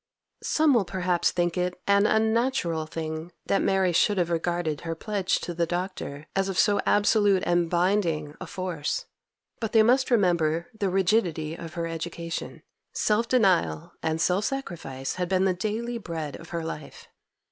[0.41, 5.39] Some will perhaps think it an unnatural thing that Mary should have regarded her pledge
[5.41, 9.05] to the Doctor as of so absolute and binding a force,
[9.59, 12.63] but they must remember the rigidity of her education.
[12.93, 17.07] Self denial and self sacrifice had been the daily bread of her life.